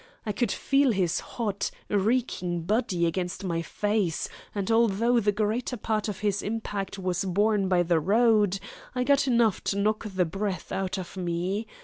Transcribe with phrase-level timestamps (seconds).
[0.25, 6.07] I could feel his hot, reeking body against my face, and although the greater part
[6.09, 8.59] of his impact was borne by the road,
[8.95, 11.67] I got enough to knock the breath out of me.